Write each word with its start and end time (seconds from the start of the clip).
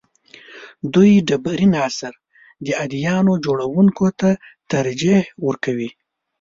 دوی 0.93 1.11
ډبرین 1.27 1.73
عصر 1.87 2.13
د 2.65 2.67
اديانو 2.85 3.33
جوړونکو 3.45 4.05
ته 4.19 4.29
ترجیح 4.71 5.21
ورکوي. 5.47 5.89